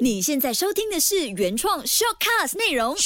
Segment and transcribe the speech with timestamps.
[0.00, 2.96] 你现在收听的是原创 shortcast 内容。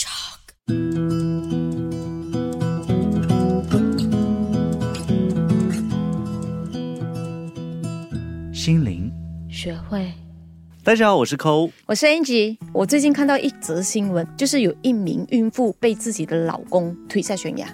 [8.52, 9.12] 心灵，
[9.50, 10.10] 学会。
[10.82, 11.70] 大家好，我是抠。
[11.86, 12.56] 我是 Angie。
[12.72, 17.68] 我最近看到一则新闻，就是有一名孕妇被自己的老公推下悬崖。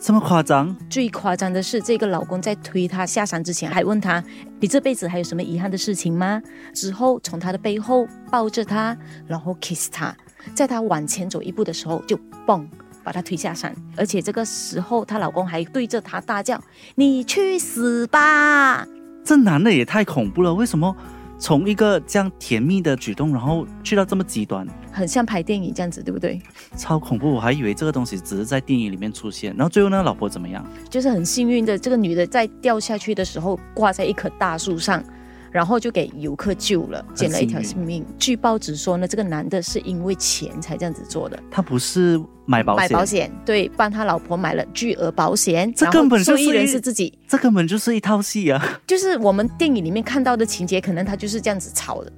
[0.00, 0.74] 这么夸张？
[0.88, 4.22] 最夸张的是，这个老公在推她下山之前，还问她
[4.60, 6.40] ：“你这辈子还有什么遗憾的事情吗？”
[6.72, 8.96] 之后从她的背后抱着她，
[9.26, 10.16] 然后 kiss 她，
[10.54, 12.66] 在她往前走一步的时候，就嘣
[13.02, 13.74] 把她推下山。
[13.96, 16.62] 而且这个时候，她老公还对着她大叫
[16.94, 18.86] ：“你去死吧！”
[19.24, 20.96] 这男的也太恐怖了，为什么
[21.38, 24.66] 从一个这样甜蜜的举动，然后去到这么极端？
[24.92, 26.40] 很像拍电影这样子，对不对？
[26.76, 27.30] 超恐怖！
[27.32, 30.64] 我还以为这个东西只是在电影里面出现，然后最后那个老婆怎么样？
[30.88, 35.02] 就是很幸运的，这个女的在掉下去的时候挂在一棵大树上。
[35.50, 38.04] 然后就给游客救了，捡了一条性命。
[38.18, 41.42] 据报纸说呢，这个男的是因为钱才这样子做的。
[41.50, 45.72] 他不是买保险，买保险对，帮他老婆买了巨额保险。
[45.72, 48.62] 这根本就是人是自己，这根本就是一套戏啊！
[48.86, 52.12] 就是我们电影里面看到的情节，可能他就是这样子炒的。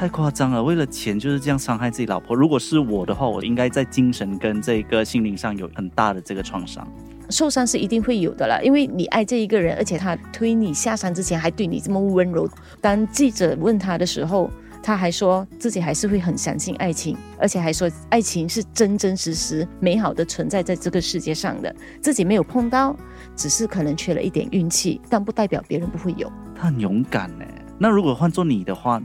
[0.00, 2.34] 太夸张了，为了钱就是这样伤害自己老婆。
[2.34, 6.88] 如果是我的话，我应该在精神跟这个心灵上有很大的这个创伤。
[7.28, 12.48] 受伤是一定会有的啦，因为你爱这一个人，而且他推你下山之前还对你这么温柔。
[12.80, 14.50] 当记者问他的时候，
[14.82, 21.76] 他还说自己还是会很相信爱情，而且还说爱情是真真实实美好的存在在这个世界上的。
[22.00, 22.96] 自己没有碰到，
[23.36, 26.32] 只是可能缺了一点运气，但不代表别人不会有。
[26.56, 27.44] 他很勇敢呢。
[27.82, 29.00] 那如果换做你的话，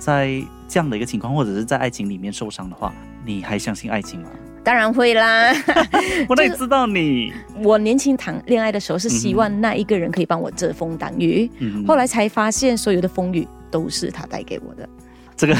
[0.00, 2.92] 在这样的一个情况，或者是在爱情里面受伤的话，
[3.24, 4.30] 你还相信爱情吗？
[4.64, 5.52] 当然会啦，
[6.28, 7.32] 我哪里知道你？
[7.62, 11.50] 我年轻谈恋爱的时候是希望那一个人可以帮我遮风挡雨，
[11.86, 14.88] 后来才发现所有的风雨都是他带给我的。
[15.34, 15.56] 这个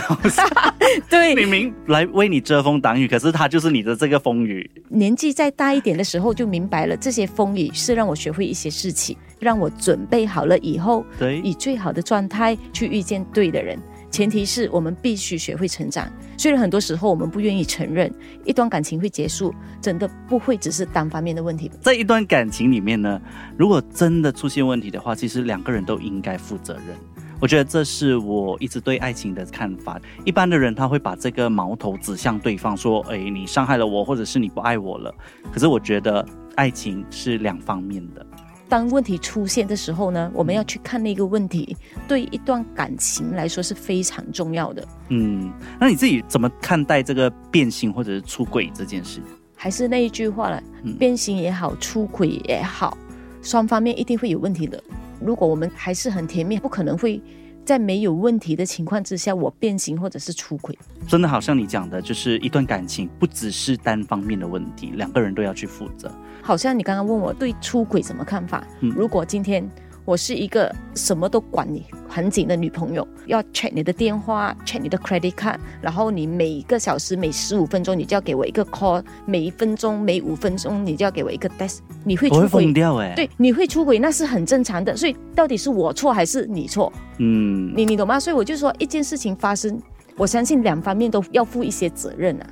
[1.09, 4.71] 对，明明来为你遮风挡雨，可是他就是你的这个风雨。
[4.91, 13.79] 年纪再大一点的时候就明白了，这些风雨是让我学会一些事情，让我准备好了以后，对，以最好的状态去遇见对的人。
[14.11, 16.11] 前提是我们必须学会成长。
[16.37, 18.13] 虽然很多时候我们不愿意承认，
[18.45, 21.71] 一段感情会结束，真的不会只是单方面的问题。
[21.81, 23.21] 在一段感情里面呢，
[23.57, 26.97] 如果真的出现问题的话，其实两个人都应该负责任。
[27.41, 29.99] 我觉得这是我一直对爱情的看法。
[30.27, 35.15] 一般的人他会把这个矛头指向对方，说：“哎，你伤害了我，或者是你不爱我了。”
[35.51, 38.27] 可是我觉得爱情是两方面的。
[38.71, 41.77] 当问题出现的时候呢，我们要去看那个问题，
[42.07, 44.87] 对一段感情来说是非常重要的。
[45.09, 49.21] 嗯，那你自己怎么看待这个变心或者是出轨这件事？
[49.57, 50.63] 还是那一句话了，
[50.99, 52.97] 变心也好，出轨也好，
[53.43, 54.81] 双方面一定会有问题的。
[55.21, 57.21] 如果我们还是很甜蜜，不可能会。
[57.65, 60.77] 在没有问题的情况之下，我变形或者是出轨，
[61.07, 66.11] 真的好像你讲的，就是一段感情不只是单方面的问题，两个人都要去负责。
[66.43, 68.67] 好像你刚刚问我对出轨什么看法？
[68.81, 69.69] 如果今天。
[70.11, 83.15] 我是一个什么都管你很紧的女朋友，要 check 你的电话，check 你的 credit card，然后你每个小时每十五分钟你就要给我一个 call，每一分钟每五分钟你就要给我一个 test，你会出轨掉哎？
[83.15, 86.93] 对，你会出轨那是很正常的，所以到底是我错还是你错？
[87.19, 88.19] 嗯，你你懂吗？
[88.19, 89.81] 所以我就说一件事情发生，
[90.17, 92.47] 我相信两方面都要负一些责任啊。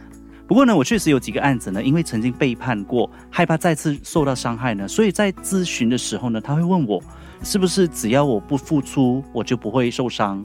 [0.48, 7.00] 不过呢，我确实有几个案子呢，因为曾经背叛过，害怕再次受到伤害呢，所以在咨询的时候呢，他会问我。
[7.40, 10.44] 是不是只要我不付出，我就不会受伤？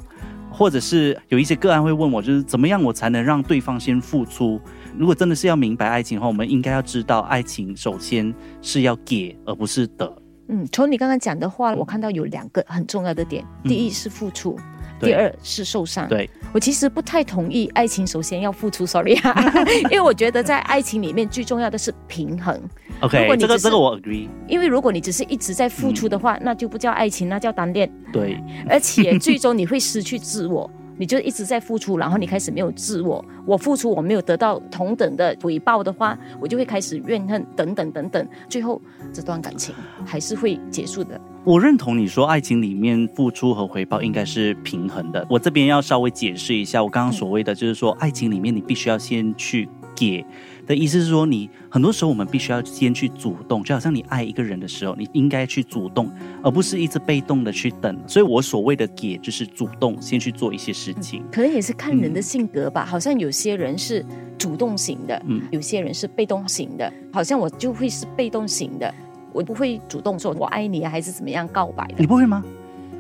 [0.51, 4.61] 或者是有一些个案会问我，就是怎么样我才能让对方先付出？
[4.95, 8.31] 如果真的是要明白爱情的话，我们应该要知道，爱情首先
[8.61, 10.15] 是要给，而不是得。
[10.49, 14.55] 嗯，从你刚刚讲的话，我看到有两个很重要的点，第一是付出。
[15.03, 17.69] 第二是受伤，对我其实不太同意。
[17.73, 19.15] 爱情首先要付出，sorry，
[19.89, 22.59] 因为我觉得在爱情里面最重要的是平衡。
[23.01, 24.27] OK，这个这个我 agree。
[24.47, 27.91] 因为如果你只是一直在付出的话，那就不叫爱情，那叫单恋。
[28.11, 28.37] 对，
[28.69, 30.69] 而且最终你会失去自我。
[30.95, 33.25] 你就一直在付出，然后你开始没有自我。
[33.47, 38.79] 我付出我没有得到同等的回报的话，我就会开始怨恨等等等等，最后
[39.11, 39.73] 这段感情
[40.06, 41.19] 还是会结束的。
[41.45, 45.28] 我认同你说，爱情里面付出和回报应该是平衡的。
[45.30, 50.25] 我这边要稍微解释一下，我刚刚所谓的就是说，爱情里面你必须要先去给。
[50.66, 56.10] 的意思是说，你很多时候我们必须要先去主动，就好像你爱一个人的时候，你应该去主动，
[56.42, 58.00] 而不是一直被动的去等。
[58.07, 61.22] 所以我所谓的给，就是主动先去做一些事情。
[61.30, 64.06] 可能也是看人的性格吧，好像有些人是
[64.38, 66.90] 主动型的，嗯，有些人是被动型的。
[67.12, 68.95] 好像我就会是被动型的，
[69.33, 71.95] 我不会主动说“我爱你啊”还是怎么样告白的。
[71.97, 72.44] 你不会吗？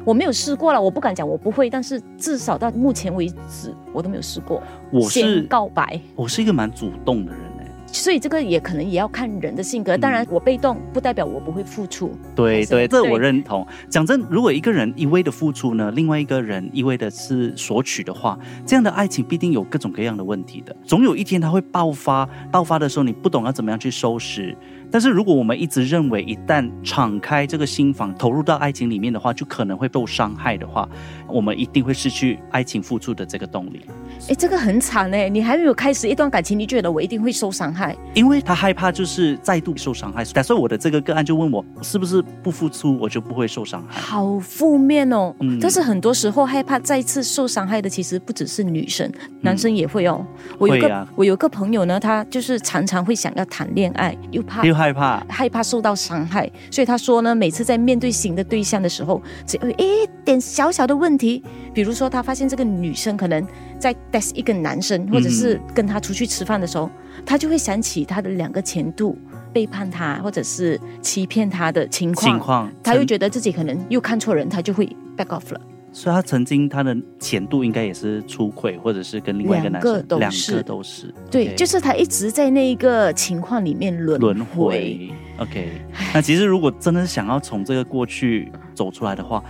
[0.05, 4.61] 我没有试过了，我不敢讲我不会，但是至少到目前为止我都没有试过。
[4.91, 9.97] 我是告白，我是一个蛮主动的人哎、所以这个也可能也要看人的性格。
[9.97, 12.11] 当然，我被动不代表我不会付出。
[12.35, 13.65] 对对，这我认同。
[13.87, 20.75] 讲真，如果一个人一味的付出呢，另外一个人一味的是索取的话，这样的爱情必定有各种各样的问题的。
[20.83, 24.53] 总有一天它会爆发，爆发的时候你不懂要怎么样去收拾。
[24.93, 30.87] 但是如果我们一直认为一旦敞开这个心房，投入到爱情里面的话，就可能会受伤害的话，
[31.27, 33.81] 我们一定会失去爱情付出的这个动力。
[34.29, 35.27] 哎，这个很惨哎！
[35.27, 37.97] 你还没有开始一段感情，你觉得我一定会受伤害？
[38.13, 43.99] 因为他害怕就是再度受伤害，所以我的这个个案就问我，是不是不付出我就不会受伤害？
[43.99, 45.33] 好负面哦。
[45.39, 49.11] 嗯但是很多时候害怕再次受伤害的，其实不只是女生，
[49.41, 50.23] 男生也会哦。
[50.59, 61.43] 我有个、会啊我有个朋友呢，他就是常常会想要谈恋爱，又怕又害怕，害怕受到伤害，所以他说呢，每次在面对新的对象的时候，只要有一点小小的问题，
[61.73, 63.45] 比如说他发现这个女生可能
[63.77, 66.89] 在 test 一个男生，或者是跟他出去吃饭的时候，
[67.25, 69.15] 他就会想起他的两个前度
[69.53, 74.85] 背叛他，或者是欺骗他的情况，情况，他又觉得自己可能又看错人，他就会
[75.15, 75.61] back off 了。
[75.93, 84.43] 所以他曾经他的前度应该也是出轨，或者是跟另外一个男生，两个都两是对就是他一直在那一个情况里面轮轮。
[84.43, 85.11] 回。
[85.37, 85.71] OK，
[86.13, 89.43] 那其实如果真的想要从这个过去走出来的话，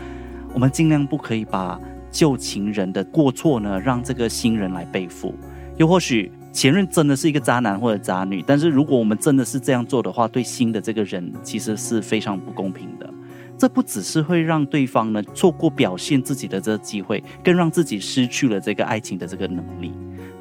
[0.54, 1.80] 我们尽量不可以把
[2.12, 5.34] 旧情人的过错呢，让这个新人来背负。
[5.78, 13.10] 又或许前任真的是一个渣男或者渣女，但是如果我们真的是这样做的话，对新的这个人其实是非常不公平的。
[13.57, 19.91] 这不只是会让对方呢错过表现自己的这个机会，更让自己失去了这个爱情的这个能力。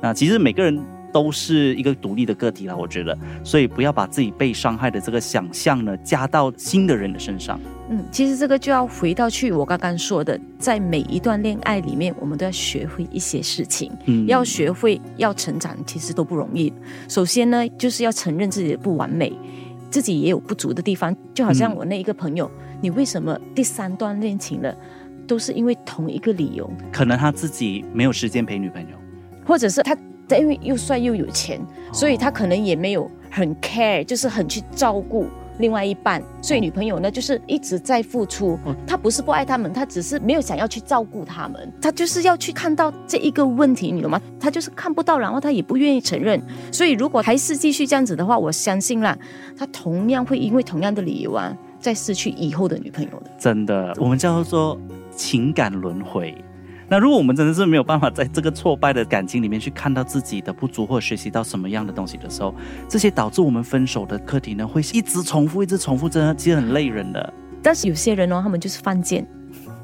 [0.00, 0.82] 那其实每个人
[1.12, 7.60] 都是一个独立的个体啦，我觉得，所以不要把自己被伤害的这个想象呢加到新的人的身上。
[7.90, 16.72] 嗯，其实这个就要回到去我刚刚说的，在每一段恋爱里面，我们都要学会一些事情，嗯要学会要成长，其实都不容易。
[17.08, 19.32] 首先呢，就是要承认自己的不完美，
[19.90, 21.14] 自己也有不足的地方。
[21.34, 22.50] 就好像嗯我那一个朋友，
[22.82, 24.76] 你为什么第三段恋情了，
[25.26, 28.96] 都是因为同一个理由，可能他自己没有时间陪女朋友，
[29.46, 29.96] 或者是他
[30.36, 31.60] 因为又帅又有钱，
[31.92, 35.26] 所以他可能也没有很 care，就是很去照顾。
[35.58, 38.74] 另外一半，所以女朋友呢，就是一直在付出哦。
[38.86, 44.20] 他不是不爱他们，他只是没有想要去照顾他们，他就是要去看到这一个问题，你懂吗？
[44.40, 46.42] 他就是看不到，然后他也不愿意承认。
[46.72, 49.16] 所以如果还是继续这样子的话，我相信啦，
[49.54, 53.30] 他同样会因为同样的理由啊，再失去以后的女朋友的。
[53.38, 54.80] 真的，我们叫做
[55.14, 56.34] 情感轮回。
[56.88, 62.54] 那如果我们真的是没有办法在这个挫败的感情里面去看到自己的不足，或者学习到什么样的东西的时候，
[62.86, 67.32] 这些导致我们分手的课题呢，会一直重复，一直重复，真的其实很累人的。
[67.62, 69.26] 但是有些人哦，他们就是犯贱，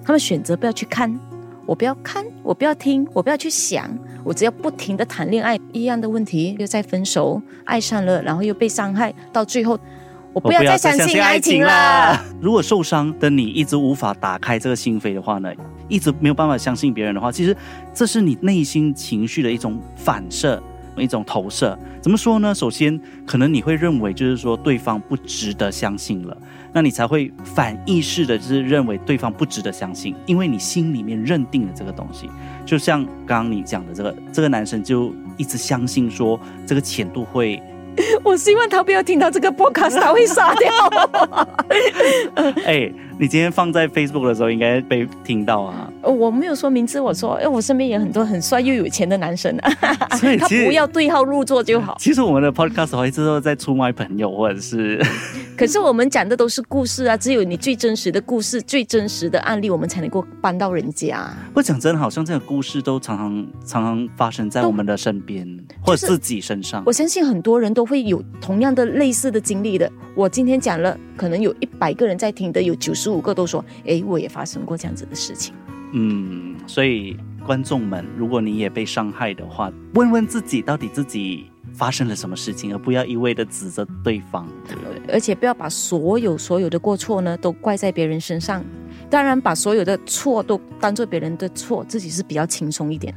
[0.05, 1.19] 他们选择不要去看，
[1.65, 3.89] 我不要看，我不要听，我不要去想，
[4.23, 9.79] 我只要不停的谈恋爱，一样的问题又再分手，爱上了，然后又被伤害，到最后
[10.43, 12.19] 我不要再相信爱情了。。
[12.41, 15.53] 如果受伤的你一直无法打开这个心扉的话呢，
[15.89, 17.57] 一直没有办法相信别人的话，其实
[17.93, 20.63] 这是你内心情绪的一种反射。
[20.97, 22.53] 一种投射，怎么说呢？
[22.53, 26.37] 首先，可能你会认为就是说对方不值得相信了，
[26.73, 32.29] 那你才会反意识的，就是认为对方不值得相信，因为你心里面认定了这个东西。
[32.67, 36.37] 就像刚刚你讲的，这个这个男生就一直相信说
[36.67, 37.63] 这个浅度会
[38.23, 40.71] 我希望他不要听到这个 podcast，他会傻掉。
[42.65, 45.91] 哎，你今天放在 Facebook 的时候应该被听到啊。
[46.03, 49.71] 呃我没有说名字，我说，哎，我身边有很多很帅又有钱的男生啊，
[50.09, 51.97] 他所以 其实不要对号入座就好。
[51.99, 55.01] 其实我们的 podcast 好一直都在出卖朋友，或者是
[55.59, 61.29] 可是我们讲的都是故事啊，只有你最真实的故事、最真实的案例，我们才能够帮到人家。
[61.53, 65.47] 不讲真的，好像这个故事都常常常常发生在我们的身边，
[65.81, 66.93] 或者自己身上我。
[66.93, 69.91] 相信很多人都会有同样的类似的经历的。
[70.15, 75.55] 我今天讲了，可能有一百个人在听的，有九十五个都说：“哎，我也发生过这样子的事情。
[75.93, 77.17] 嗯，所以
[77.47, 88.65] 观众们，如果你也被伤害的话，问问自己到底自己发生了什么事情，而不要一味的指责对方，对不对？”而且不要把所有所有的过错呢都怪在别人身上。
[89.09, 93.15] 当然，把所有的错都当做别人的错，自己是比较轻松一点。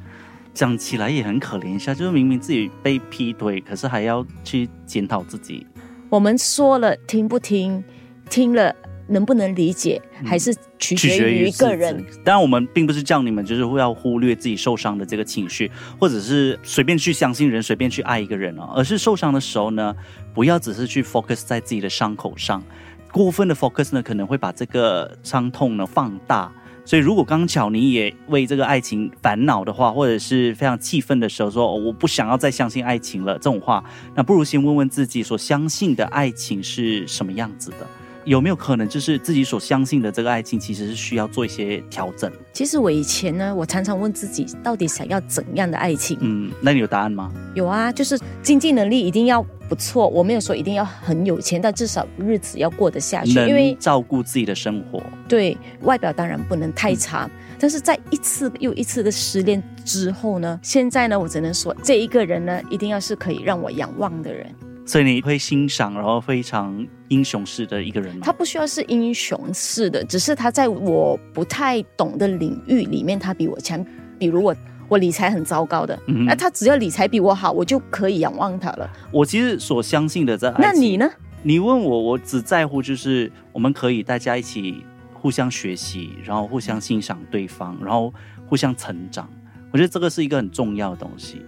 [0.53, 5.67] 讲起来也很可怜一下，就是明明自己被劈腿，可是还要去检讨自己。
[6.09, 7.83] 我们说了，听不听，
[8.29, 8.73] 听了
[9.11, 12.03] 能不能理解，还是取决于个人。。
[12.23, 19.93] 当然，我们并不是叫你们就是要忽略自己受伤的这个情绪，或者是随便去相信人、随便去爱一个人哦，而是受伤的时候呢，
[20.33, 22.63] 不要只是去 focus 在自己的伤口上，
[23.11, 26.51] 过分的 focus 呢，可能会把这个伤痛呢放大。
[26.83, 33.83] 所以如果刚巧你也为这个爱情烦恼的话，或者是非常气愤的时候说、哦我不想要再相信爱情了这种话，
[34.15, 37.87] 那不如先问问自己所相信的爱情是什么样子的。
[38.25, 42.31] 有没有可能就是自己所相信的这个爱情，其实是需要做一些调整？
[42.53, 46.17] 其实我以前呢，我常常问自己，到底想要怎样的爱情？
[46.21, 47.31] 嗯，那你有答案吗？
[47.55, 53.31] 有啊，就是经济能力一定要不错，我没有说一定要很有钱，但至少日子要过得下去。
[53.31, 64.47] 因为照顾自己的生活，对外表当然不能太差，但是在一次又一次的失恋之后呢，现在呢，我只能说这一个人呢，一定要是可以让我仰望的人。
[64.85, 68.21] 所以你会欣赏，然后非常英雄式的一个人吗？
[68.23, 73.85] 他不需要是英雄式的，只是他在我不太懂的领域里面，他比我强。
[74.19, 74.55] 比如我
[74.89, 78.89] 我理财很糟糕的，嗯那他只要理财比我好，我就可以仰望他了。
[79.11, 81.09] 我其实所相信的在，那你呢？
[81.43, 84.83] 你问我，我只在乎就是我们可以大家一起
[85.13, 88.13] 互相学习，然后互相欣赏对方，然后
[88.45, 89.27] 互相成长。
[89.71, 91.41] 我觉得这个是一个很重要的东西。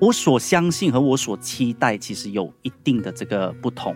[0.00, 3.94] 我所相信和我所期待其实有一定的这个不同。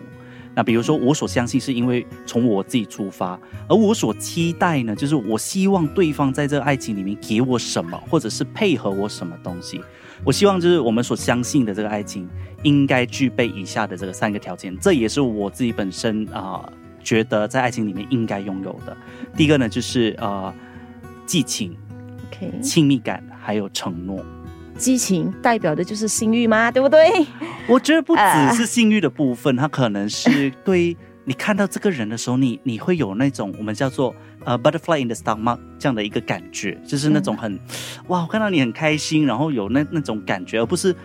[0.55, 3.39] 那比如说，我所相信是因为从我自己出发，
[3.69, 9.79] 而我所期待呢，就是我希望对方在这个爱情里面给我什么，或者是配合我什么东西。
[10.25, 12.27] 我希望就是我们所相信的这个爱情
[12.63, 16.67] 应该具备以下的这个三个条件，这也是我自己本身啊、
[17.01, 18.97] 觉得在爱情里面应该拥有的。
[19.37, 20.53] 第一个呢，就是呃
[21.25, 21.77] 激情、
[22.27, 24.25] OK，亲密感，还有承诺。
[24.79, 26.71] 激情代表的就是性欲吗？
[26.71, 27.27] 对不对？
[27.67, 30.95] 我觉得不啊只是性欲的部分，它可能是对
[31.25, 37.59] 你看到这个人的时候，你你会有那种我们叫做呃 butterfly in the stomach 这样的一个感觉，就是那种很、
[38.07, 40.95] 哇，我看到你很开心，然后有那那种感觉，而不是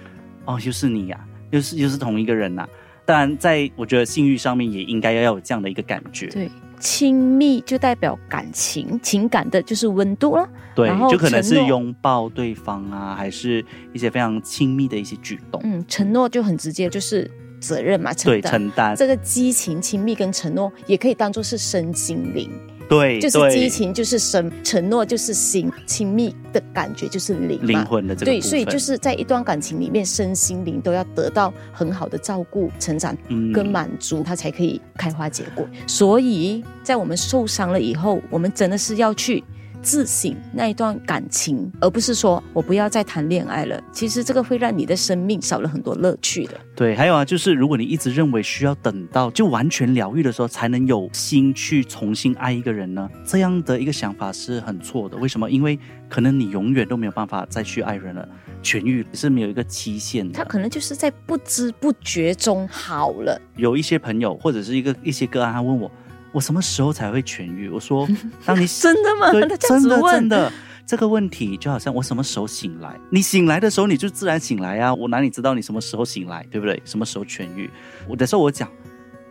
[0.47, 2.67] 哦又是你呀、又是又是同一个人呐、
[3.05, 6.49] 当然，在我觉得性欲上面也应该要有这样的一个感觉，对，
[6.85, 10.47] 亲密就代表感情，情感的就是温度了。
[10.75, 13.65] 对就可能是拥抱对方啊，还是
[13.95, 18.39] 一些非常亲密的一些举动，嗯，承诺就很直接，就是责任嘛，承。
[18.43, 22.51] 承担，这个激情、亲密跟承诺也可以当做是身心灵，
[22.89, 27.67] 对，就是激情就是身，承诺就是心，亲密的感觉就是灵嘛。
[27.67, 35.67] 灵魂的这个对，所以就是在一段感情里面，身心灵都要得到很好的照顾、成长嗯跟满足，它才可以开花结果。
[35.87, 39.43] 所以在我们受伤了以后，我们真的是要去
[39.85, 43.81] 自省那一段感情，而不是说我不要再谈恋爱了。
[43.93, 46.55] 其实这个会让你的生命少了很多乐趣的。
[46.75, 55.17] 对，还有啊，就是如果你一直认为需要等到就完全疗愈的时候，才能有心去重新爱一个人呢，这样的一个想法是很错的。
[55.19, 55.49] 为什么？
[55.51, 58.27] 因为可能你永远都没有办法再去爱人了，
[58.63, 60.33] 痊愈是没有一个期限的。
[60.33, 63.41] 他可能就是在不知不觉中好了。
[63.57, 65.91] 有一些朋友或者是一个一些个案，他问我，
[66.35, 67.69] 我什么时候才会痊愈？
[67.69, 68.07] 我说，
[68.45, 69.31] 当你 真的吗？
[69.31, 70.53] 真的真的，
[70.85, 72.99] 这个问题就好像我什么时候醒来？
[73.09, 74.93] 你醒来的时候，你就自然醒来啊！
[74.93, 76.83] 我哪里知道你什么时候醒来，对不对？
[76.85, 77.71] 什么时候痊愈？
[78.09, 78.69] 我的时候我讲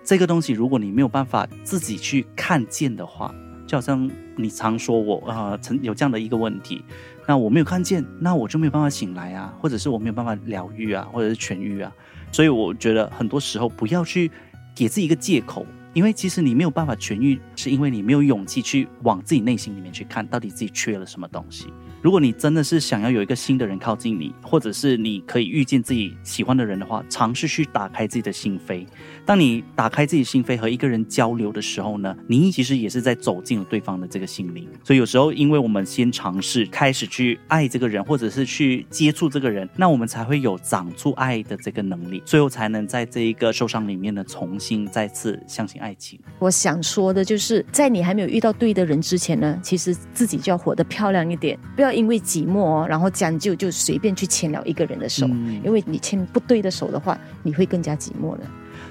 [0.04, 3.36] 这个东西，如果你没有办法自己去看见的话，
[3.68, 6.84] 就好像你常说我啊，曾、有这样的一个问题，
[7.28, 11.92] 那我没有看见，那我就没有办法醒来啊，或者是我没有办法疗愈啊，或者是痊愈啊。
[12.32, 14.32] 所以我觉得很多时候不要去
[14.74, 21.68] 给自己一个借口，因为其实你没有办法痊愈，是因为你没有勇气去往自己内心里面去看，到底自己缺了什么东西。
[22.02, 28.86] 如果你真的是想要有一个新的人靠近你，或者是你可以遇见自己喜欢的人的话，尝试去打开自己的心扉。
[29.26, 34.68] 当你打开自己心扉和一个人交流的时候呢，你其实也是在走进了对方的这个心灵。
[34.84, 46.20] 所以有时候，因为我们先尝试开始去爱这个人，或者是去接触这个人，那我们才会有长出爱的这个能力，最后才能在这一个受伤里面呢，重新再次相信爱情。
[46.40, 58.44] 我想说的就是，在你还没有遇到对的人之前呢，其实自己就要活得漂亮一点，不要因为寂寞哦，然后将就就随便去牵了一个人的手，嗯因为你牵不对的手的话，你会更加寂寞的。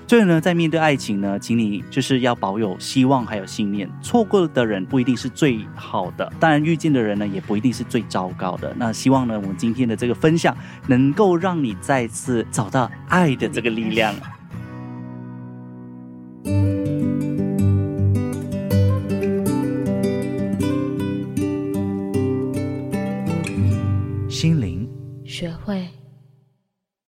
[0.06, 3.88] 所以呢，在面对爱情呢，请你就是要保有希望还有信念。
[4.02, 8.74] 错过的人不一定是最好的，当然遇见的人呢，也不一定是最糟糕的。
[8.76, 10.54] 那希望呢，我们今天的这个分享
[10.86, 14.14] 能够让你再次找到爱的这个力量。